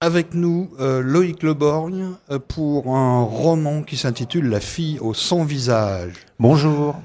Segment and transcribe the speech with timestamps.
[0.00, 5.44] avec nous euh, Loïc Leborgne euh, pour un roman qui s'intitule La fille au sans
[5.44, 6.14] visage.
[6.38, 6.96] Bonjour.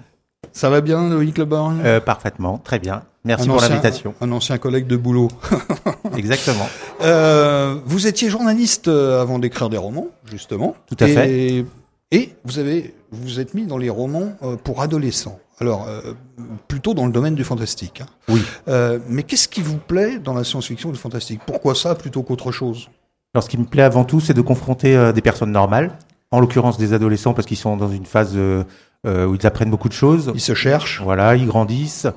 [0.53, 1.81] Ça va bien Loïc Leborgne?
[1.83, 3.03] Euh, parfaitement, très bien.
[3.25, 4.13] Merci Un pour l'invitation.
[4.21, 5.27] Un ancien collègue de boulot.
[6.15, 6.69] Exactement.
[7.01, 10.75] Euh, vous étiez journaliste avant d'écrire des romans, justement.
[10.87, 11.65] Tout à et, fait.
[12.11, 15.39] Et vous avez vous êtes mis dans les romans pour adolescents.
[15.59, 16.13] Alors euh,
[16.67, 18.01] plutôt dans le domaine du fantastique.
[18.01, 18.07] hein.
[18.27, 18.41] Oui.
[18.67, 21.41] Euh, mais qu'est-ce qui vous plaît dans la science-fiction et le fantastique?
[21.45, 22.89] Pourquoi ça plutôt qu'autre chose?
[23.33, 25.97] Alors, ce qui me plaît avant tout, c'est de confronter euh, des personnes normales,
[26.31, 29.93] en l'occurrence des adolescents, parce qu'ils sont dans une phase où ils apprennent beaucoup de
[29.93, 30.31] choses.
[30.33, 31.01] Ils se cherchent.
[31.03, 32.07] Voilà, ils grandissent,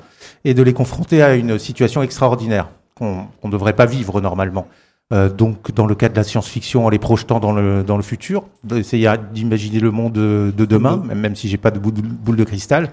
[0.45, 4.67] et de les confronter à une situation extraordinaire qu'on qu'on ne devrait pas vivre normalement.
[5.11, 8.03] Euh, donc, dans le cas de la science-fiction, en les projetant dans le dans le
[8.03, 12.37] futur, d'essayer d'imaginer le monde de, de demain, même, même si j'ai pas de boule,
[12.37, 12.91] de cristal.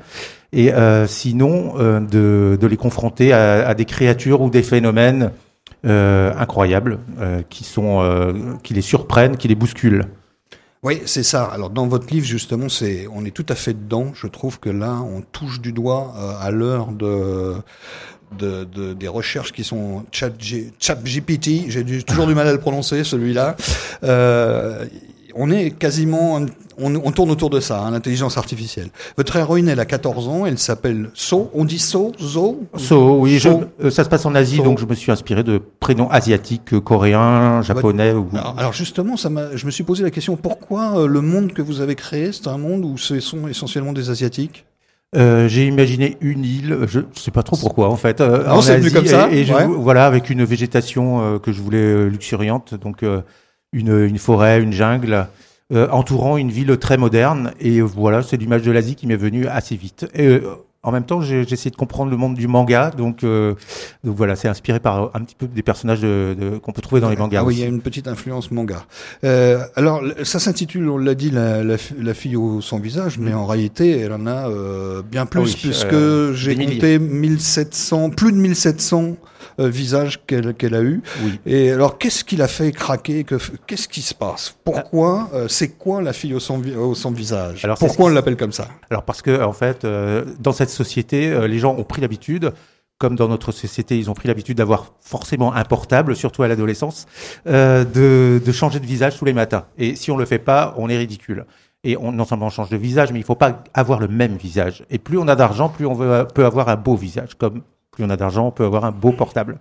[0.53, 5.31] Et euh, sinon, euh, de, de les confronter à, à des créatures ou des phénomènes
[5.83, 6.97] incroyables
[7.49, 8.01] qui sont
[8.63, 10.05] qui les surprennent, qui les bousculent.
[10.85, 11.45] Oui, c'est ça.
[11.45, 14.11] Alors dans votre livre justement, c'est on est tout à fait dedans.
[14.13, 17.55] Je trouve que là, on touche du doigt euh, à l'heure de,
[18.37, 20.31] de, de- des recherches qui sont chat,
[20.79, 21.69] chat GPT.
[21.69, 23.55] J'ai toujours du mal à le prononcer celui-là.
[24.03, 24.85] Euh,
[25.37, 26.39] on est quasiment,
[26.77, 28.87] on, on tourne autour de ça, hein, l'intelligence artificielle.
[29.17, 31.51] Votre héroïne, elle a 14 ans, elle s'appelle So.
[31.53, 32.61] On dit So, Zo.
[32.77, 33.63] So, oui, je- So.
[33.83, 34.63] euh, ça se passe en Asie, So.
[34.63, 38.13] donc je me suis inspiré de prénoms asiatiques, euh, coréens, japonais.
[38.13, 38.29] ou...
[38.33, 41.51] Alors, alors justement, ça m'a, je me suis posé la question pourquoi euh, le monde
[41.51, 44.65] que vous avez créé, c'est un monde où ce sont essentiellement des asiatiques?
[45.15, 48.19] Euh, j'ai imaginé une île, je sais pas trop pourquoi en fait.
[48.21, 49.65] euh, Non, en Asie, comme ça, Et, et je- ouais.
[49.65, 53.03] voilà, avec une végétation euh, que je voulais luxuriante, donc
[53.71, 55.27] une, une forêt, une jungle,
[55.73, 57.51] entourant une ville très moderne.
[57.59, 60.05] Et voilà, c'est l'image de l'Asie qui m'est venue assez vite.
[60.15, 60.39] Et
[60.85, 63.53] en même temps, j'ai essayé de comprendre le monde du manga, donc, euh,
[64.03, 67.01] donc voilà, c'est inspiré par un petit peu des personnages de, de- qu'on peut trouver
[67.01, 67.39] dans les mangas.
[67.41, 68.85] Ah oui, il y a une petite influence manga.
[69.23, 73.17] Euh, alors, ça s'intitule, on l'a dit, la, la, fi- la fille au sans visage,
[73.19, 78.11] mais en réalité, elle en a euh, bien plus, Ah oui, puisque j'ai compté 1700,
[78.11, 79.15] plus de 1700
[79.59, 81.01] euh, visages qu'elle a eu.
[81.23, 81.39] Oui.
[81.45, 83.25] Et alors, qu'est-ce qui l'a fait craquer?
[83.67, 84.55] Qu'est-ce qui se passe?
[84.63, 87.63] Pourquoi euh, C'est quoi la fille au sans, au sans visage?
[87.63, 88.67] Alors, Pourquoi on l'appelle comme ça?
[88.89, 92.53] Alors parce que en fait, euh, dans cette société, euh, les gens ont pris l'habitude,
[92.97, 97.07] comme dans notre société, ils ont pris l'habitude d'avoir forcément un portable, surtout à l'adolescence,
[97.47, 99.65] euh, de, changer de visage tous les matins.
[99.77, 101.45] Et si on le fait pas, on est ridicule.
[101.83, 104.37] Et on, non seulement on change de visage, mais il faut pas avoir le même
[104.37, 104.83] visage.
[104.89, 107.35] Et plus on a d'argent, plus on peut avoir un beau visage.
[107.37, 107.61] Comme
[107.91, 109.59] plus on a d'argent, on peut avoir un beau portable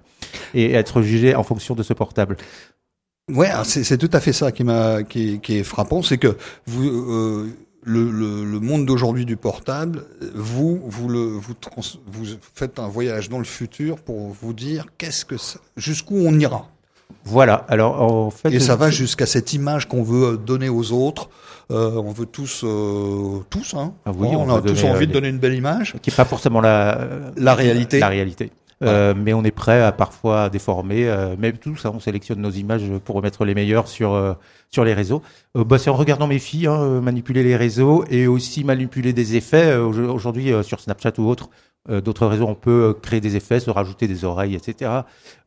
[0.54, 2.36] et être jugé en fonction de ce portable.
[3.30, 6.36] Ouais, c'est tout à fait ça qui est frappant, c'est que
[6.66, 12.24] vous euh, le, le, le monde d'aujourd'hui du portable, vous vous le vous trans, vous
[12.54, 15.36] faites un voyage dans le futur pour vous dire qu'est-ce que
[15.76, 16.68] jusqu'où on ira.
[17.24, 17.64] Voilà.
[17.68, 21.28] Alors en fait, Et ça va jusqu'à cette image qu'on veut donner aux autres.
[21.70, 23.94] Euh, on veut tous euh, tous hein.
[24.04, 25.94] Ah oui, on, on a tous envie euh, de donner une belle image.
[26.02, 27.98] qui est pas forcément la La réalité.
[28.00, 28.50] La réalité.
[28.84, 31.08] Euh, mais on est prêt à parfois déformer.
[31.08, 34.34] Euh, même tout ça, on sélectionne nos images pour remettre les meilleures sur euh,
[34.70, 35.22] sur les réseaux.
[35.56, 39.36] Euh, bah, c'est en regardant mes filles hein, manipuler les réseaux et aussi manipuler des
[39.36, 39.76] effets.
[39.76, 41.48] Au- Aujourd'hui, sur Snapchat ou autre,
[41.86, 44.90] d'autres réseaux, on peut créer des effets, se rajouter des oreilles, etc.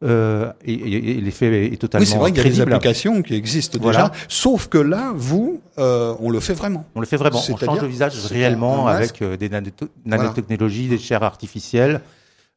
[0.04, 3.24] Euh, et et- et l'effet est totalement Oui, c'est vrai qu'il y a des applications
[3.24, 4.10] qui existent Voilà.
[4.10, 4.12] déjà.
[4.28, 6.86] Sauf que là, vous, euh, on le fait vraiment.
[6.94, 7.40] On le fait vraiment.
[7.50, 9.72] On change le visage réellement avec euh, des nano-
[10.06, 12.02] nanotechnologies, des chairs artificielles.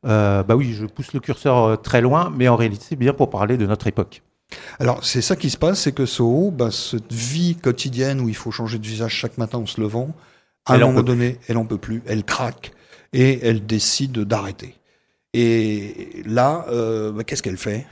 [0.06, 3.12] Euh, bah oui, je pousse le curseur euh, très loin, mais en réalité, c'est bien
[3.12, 4.22] pour parler de notre époque.
[4.78, 8.34] Alors, c'est ça qui se passe, c'est que Soho, bah, cette vie quotidienne où il
[8.34, 10.10] faut changer de visage chaque matin en se levant,
[10.66, 12.72] à Elle un en moment donné, elle en peut plus, elle craque
[13.12, 14.74] et elle décide d'arrêter.
[15.32, 17.86] Et là, euh, bah, qu'est-ce qu'elle fait?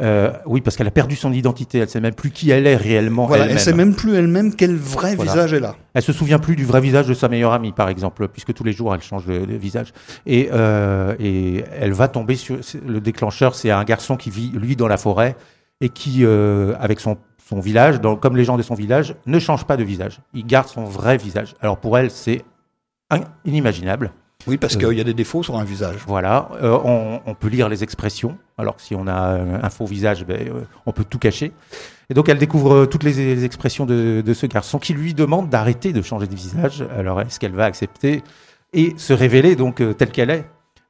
[0.00, 1.78] Euh, oui, parce qu'elle a perdu son identité.
[1.78, 3.26] Elle sait même plus qui elle est réellement.
[3.26, 3.64] Voilà, elle elle-même.
[3.64, 5.32] sait même plus elle-même quel vrai Voilà.
[5.32, 5.74] visage elle a.
[5.94, 8.64] Elle se souvient plus du vrai visage de sa meilleure amie, par exemple, puisque tous
[8.64, 9.92] les jours elle change de, de visage.
[10.26, 13.54] Et, euh, et elle va tomber sur le déclencheur.
[13.54, 15.34] C'est un garçon qui vit lui dans la forêt
[15.80, 17.16] et qui, euh, avec son
[17.48, 20.20] son village, dans- comme les gens de son village, ne change pas de visage.
[20.34, 21.54] Il garde son vrai visage.
[21.62, 22.44] Alors pour elle, c'est
[23.10, 24.12] in- inimaginable.
[24.46, 24.78] Oui, parce Euh.
[24.78, 25.96] qu'il y a des défauts sur un visage.
[26.06, 29.70] Voilà, Euh, on, on peut lire les expressions, alors que si on a euh, un
[29.70, 30.48] faux visage, ben,
[30.86, 31.52] on peut tout cacher.
[32.10, 35.50] Et donc elle découvre toutes les, les expressions de, de ce garçon qui lui demande
[35.50, 36.84] d'arrêter de changer de visage.
[36.96, 38.22] Alors est-ce qu'elle va accepter
[38.72, 40.44] et se révéler donc telle qu'elle est?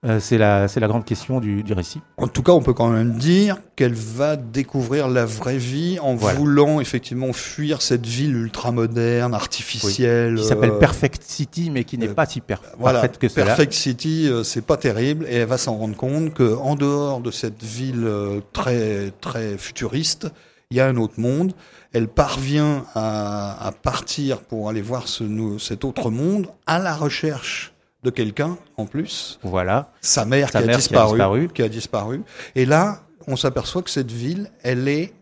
[0.06, 2.00] Euh, C'est la, c'est la grande question du, du récit.
[2.18, 6.14] En tout cas, on peut quand même dire qu'elle va découvrir la vraie vie en
[6.14, 6.38] Voilà.
[6.38, 10.36] voulant effectivement fuir cette ville ultramoderne, artificielle.
[10.36, 13.28] Qui s'appelle euh, Perfect City, mais qui n'est euh, pas si per- Voilà, parfaite que
[13.28, 13.46] cela.
[13.46, 17.32] Perfect City, c'est pas terrible, et elle va s'en rendre compte que en dehors de
[17.32, 18.08] cette ville
[18.52, 20.28] très très futuriste,
[20.70, 21.54] il y a un autre monde.
[21.92, 25.24] Elle parvient à, à partir pour aller voir ce,
[25.58, 27.72] cet autre monde à la recherche
[28.02, 29.38] de quelqu'un en plus.
[29.42, 29.92] Voilà.
[30.00, 32.22] Sa mère, Sa qui, a mère qui a disparu, qui a disparu.
[32.54, 35.12] Et là, on s'aperçoit que cette ville, elle est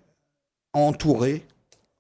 [0.73, 1.45] entourée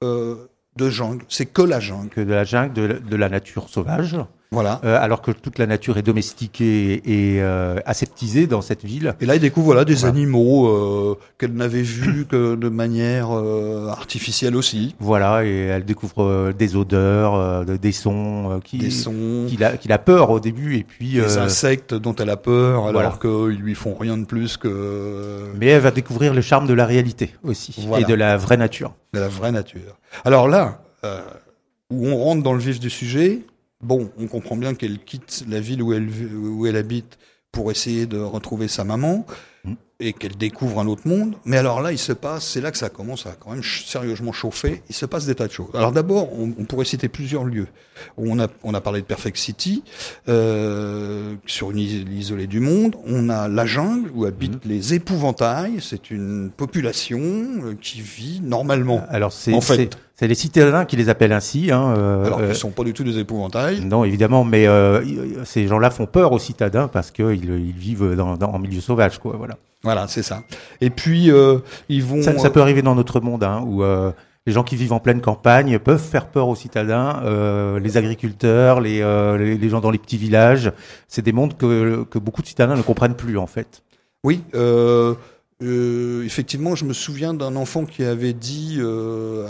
[0.05, 0.46] euh,
[0.76, 1.25] de jungle.
[1.28, 2.11] C'est que la jungle.
[2.11, 4.17] Que de la jungle, de, de la nature sauvage,
[4.56, 4.81] Voilà.
[4.85, 9.14] euh, alors que toute la nature est domestiquée et euh, aseptisée dans cette ville.
[9.20, 10.14] Et là, il découvre voilà, des Voilà.
[10.14, 14.94] animaux euh, qu'elle n'avait vus que de manière artificielle aussi.
[14.99, 19.93] Voilà, et elle découvre des odeurs, de- des sons, qui, Des sons, qu'il a, qu'il
[19.93, 21.12] a peur au début, et puis.
[21.14, 23.00] des insectes dont elle a peur, voilà.
[23.00, 26.73] alors qu'ils lui font rien de plus que mais elle va découvrir le charme de
[26.75, 28.06] la réalité aussi, Voilà.
[28.06, 28.94] et de la vraie nature.
[29.12, 29.99] de la vraie nature.
[30.25, 30.81] Alors là,
[31.91, 33.41] où on rentre dans le vif du sujet,
[33.82, 37.19] bon, on comprend bien qu'elle quitte la ville où elle, où elle habite
[37.52, 39.26] pour essayer de retrouver sa maman
[39.67, 39.75] Mm.
[39.99, 41.34] et qu'elle découvre un autre monde.
[41.44, 44.32] Mais alors là, il se passe, c'est là que ça commence à quand même sérieusement
[44.32, 44.82] chauffer.
[44.88, 45.70] Il se passe des tas de choses.
[45.75, 47.67] Alors d'abord, on, on pourrait citer plusieurs lieux.
[48.17, 49.82] On a, on a parlé de Perfect City,
[50.28, 52.97] euh, sur une île isolée du monde.
[53.07, 55.79] On a la jungle où habitent les épouvantails.
[55.81, 59.05] C'est une population euh, qui vit normalement.
[59.09, 59.77] Alors c'est En fait.
[59.77, 61.71] c'est- c'est les citadins qui les appellent ainsi.
[61.71, 63.85] Hein, euh, Alors euh, qu'ils sont pas du tout des épouvantails.
[63.85, 68.37] non, évidemment, mais euh, ces gens-là font peur aux citadins parce qu'ils ils vivent dans,
[68.39, 69.35] dans, en milieu sauvage, quoi.
[69.37, 69.59] Voilà.
[69.83, 70.43] Voilà, c'est ça.
[70.81, 71.59] Et puis euh,
[71.91, 72.23] ils vont.
[72.23, 73.83] Ça, ça peut arriver dans notre monde, hein, où
[74.47, 78.81] les gens qui vivent en pleine campagne peuvent faire peur aux citadins, euh, les agriculteurs,
[78.81, 80.73] les, euh, les, les gens dans les petits villages.
[81.09, 83.83] C'est des mondes que, que beaucoup de citadins ne comprennent plus, en fait.
[84.23, 84.43] Oui.
[84.55, 85.15] Euh,
[85.61, 88.79] effectivement, je me souviens d'un enfant qui avait dit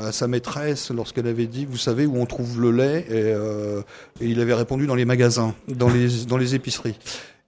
[0.02, 4.28] à sa maîtresse lorsqu'elle avait dit, vous savez où on trouve le lait, et, et
[4.28, 6.96] il avait répondu dans les magasins, dans les dans les épiceries.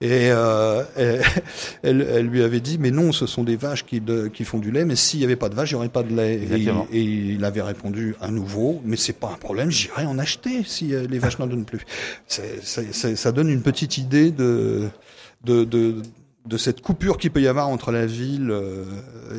[0.01, 1.21] Et euh, elle,
[1.83, 4.57] elle, elle lui avait dit, mais non, ce sont des vaches qui, de- qui font
[4.57, 6.39] du lait, mais s'il n'y avait pas de vaches, il n'y aurait pas de lait.
[6.91, 10.93] Et, il avait répondu à nouveau, mais c'est pas un problème, j'irai en acheter si
[10.93, 11.81] euh, les vaches n'en donnent plus.
[12.27, 14.87] Ça donne une petite idée de,
[15.43, 15.95] de, de,
[16.45, 18.85] de cette coupure qu'il peut y avoir entre la ville euh,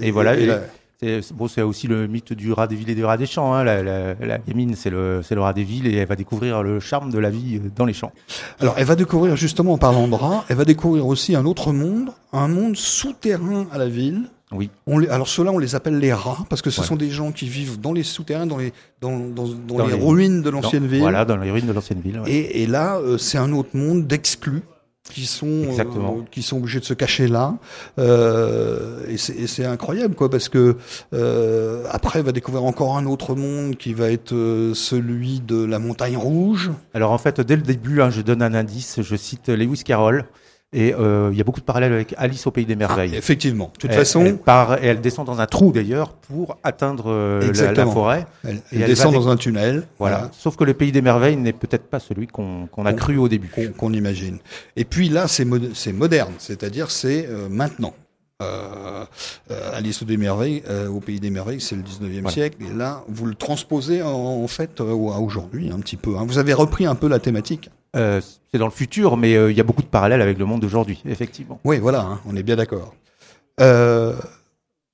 [0.02, 0.60] Et voilà, et- la-
[1.02, 3.54] C'est bon, aussi le mythe du rat des villes et du rat des champs.
[3.54, 3.64] Hein.
[3.64, 7.10] La, la, la gamine, c'est le, rat des villes et elle va découvrir le charme
[7.10, 8.12] de la vie euh, dans les champs.
[8.60, 11.72] Alors, elle va découvrir justement en parlant de rats, elle va découvrir aussi un autre
[11.72, 14.28] monde, un monde souterrain à la ville.
[14.52, 14.68] Oui.
[14.86, 16.86] On les, alors ceux-là, on les appelle les rats parce que ce Ouais.
[16.86, 19.96] sont des gens qui vivent dans les souterrains, dans les dans, dans, dans Dans les,
[19.96, 21.00] les- ruines de l'ancienne ville.
[21.00, 22.20] Voilà, dans les ruines de l'ancienne ville.
[22.20, 22.30] ouais.
[22.30, 24.62] Et, et là, euh, c'est un autre monde d'exclus
[25.10, 27.56] qui sont euh, qui sont obligés de se cacher là.
[27.98, 30.76] Euh, et c'est incroyable, quoi, parce que
[31.12, 35.62] euh, après, elle va découvrir encore un autre monde qui va être euh, celui de
[35.64, 36.70] la montagne rouge.
[36.94, 40.24] Alors en fait, dès le début, hein, je donne un indice, je cite Lewis Carroll,
[40.72, 43.10] et euh, il y a beaucoup de parallèles avec Alice au pays des merveilles.
[43.14, 43.70] Ah, effectivement.
[43.74, 47.04] De toute Elle- façon, elle part et elle descend dans un trou d'ailleurs pour atteindre
[47.10, 48.26] euh, la, la forêt.
[48.44, 49.84] elle, et elle descend dans un tunnel.
[49.98, 50.30] Voilà.
[50.32, 53.50] Sauf que le pays des merveilles n'est peut-être pas celui qu'on a cru au début.
[53.76, 54.38] qu'on imagine.
[54.76, 57.94] Et puis là, c'est mo- c'est moderne, c'est-à-dire c'est euh, maintenant.
[58.40, 59.04] Euh,
[59.50, 62.30] euh, Alice des merveilles, euh, au pays des merveilles, c'est le 19e Voilà.
[62.30, 62.56] siècle.
[62.62, 66.16] Et là, vous le transposez en, en fait euh, à aujourd'hui un petit peu.
[66.16, 66.24] hein.
[66.26, 67.70] Vous avez repris un peu la thématique.
[67.96, 68.20] Euh,
[68.52, 71.02] c'est dans le futur, mais il y a beaucoup de parallèles avec le monde d'aujourd'hui,
[71.08, 71.60] effectivement.
[71.64, 72.94] Oui, voilà, hein, on est bien d'accord.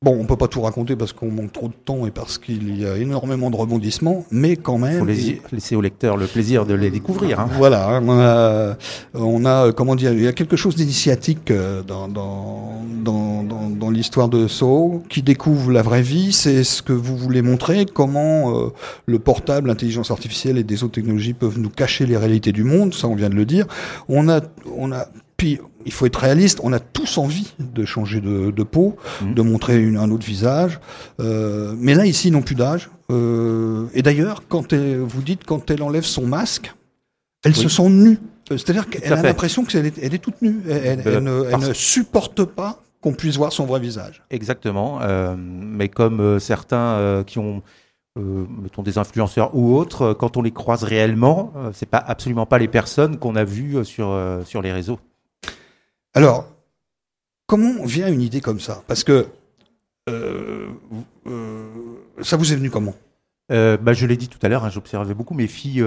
[0.04, 2.36] Euh, bon, on peut pas tout raconter parce qu'on manque trop de temps et parce
[2.38, 4.98] qu'il y a énormément de rebondissements, mais quand Il même.
[4.98, 7.40] faut les- laisser au lecteur le plaisir de les découvrir.
[7.40, 7.48] Hein.
[7.56, 8.76] Voilà, hein, on a,
[9.14, 13.42] on a, euh, comment dire, il y a quelque chose d'initiatique euh, dans, dans, dans,
[13.42, 16.32] dans, dans l'histoire de So qui découvre la vraie vie.
[16.32, 18.68] C'est ce que vous voulez montrer, comment euh,
[19.06, 22.92] le portable, l'intelligence artificielle et des autres technologies peuvent nous cacher les réalités du monde.
[22.94, 23.66] Ça, on vient de le dire.
[24.08, 24.40] On a,
[24.76, 26.60] on a, puis il faut être réaliste.
[26.62, 29.34] On a tous envie de changer de, de peau, Mhm.
[29.34, 30.80] de montrer une, un autre visage.
[31.20, 32.90] Euh, mais là, ici, ils n'ont plus d'âge.
[33.10, 36.74] Euh, et d'ailleurs, quand elle, vous dites quand elle enlève son masque,
[37.44, 37.58] elle Oui.
[37.62, 38.18] se sent nue.
[38.50, 40.60] Euh, C'est-à-dire qu'elle a l'impression qu'elle est, elle est toute nue.
[40.68, 44.22] Elle, ne, elle parce- ne supporte pas qu'on puisse voir son vrai visage.
[44.30, 45.00] Exactement.
[45.02, 47.62] euh, mais comme euh, certains euh, qui ont,
[48.16, 52.66] mettons, des influenceurs ou autres, quand on les croise réellement, c'est pas absolument pas les
[52.68, 54.98] personnes qu'on a vues sur sur les réseaux.
[56.16, 56.46] Alors,
[57.46, 58.82] comment vient une idée comme ça?
[58.86, 59.26] Parce que
[60.08, 60.66] euh,
[61.26, 61.66] euh,
[62.22, 62.94] ça vous est venu comment?
[63.52, 65.84] Euh, bah, je l'ai dit tout à l'heure, hein, j'observais beaucoup mes filles.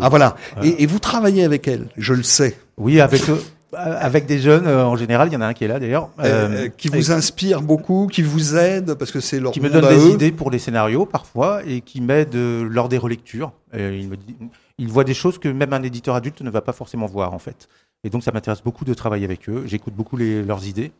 [0.00, 0.36] Ah voilà.
[0.62, 3.42] Et vous travaillez avec elles, je le sais, Oui, avec eux,
[3.76, 5.28] avec des jeunes euh, en général.
[5.28, 6.10] Il y en a un qui est là d'ailleurs.
[6.20, 9.70] euh, euh, qui vous inspirent beaucoup, qui vous aident parce que c'est leur qui me
[9.70, 10.10] donne des eux.
[10.12, 13.52] idées pour les scénarios parfois et qui m'aide euh, lors des relectures.
[13.74, 14.36] Euh, il me dit,
[14.78, 17.38] il voit des choses que même un éditeur adulte ne va pas forcément voir en
[17.38, 17.68] fait.
[18.04, 19.62] Et donc ça m'intéresse beaucoup de travailler avec eux.
[19.66, 20.92] J'écoute beaucoup les, leurs idées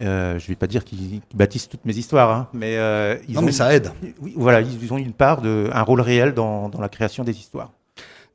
[0.00, 3.40] Euh, je vais pas dire qu'ils bâtissent toutes mes histoires, hein, mais euh, ils Non,
[3.42, 3.90] ont mais ça aide.
[4.22, 7.36] oui, voilà, ils ont une part de, un rôle réel dans, dans la création des
[7.36, 7.72] histoires.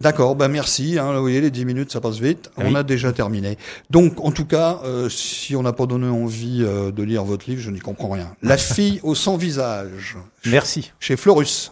[0.04, 1.00] D'accord, ben merci.
[1.00, 2.52] Hein, vous voyez, les 10 minutes, ça passe vite.
[2.58, 3.58] On a déjà terminé.
[3.90, 7.50] Donc, en tout cas, euh, si on n'a pas donné envie euh, de lire votre
[7.50, 8.36] livre, je n'y comprends rien.
[8.42, 11.72] La fille au sans visage, Merci, chez Florus.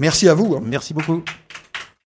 [0.00, 0.56] Merci à vous.
[0.56, 0.62] hein.
[0.64, 1.22] merci beaucoup.